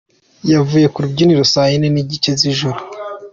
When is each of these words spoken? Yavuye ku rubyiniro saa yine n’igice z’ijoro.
Yavuye 0.51 0.87
ku 0.93 0.99
rubyiniro 1.03 1.43
saa 1.53 1.69
yine 1.71 1.87
n’igice 1.91 2.31
z’ijoro. 2.39 2.79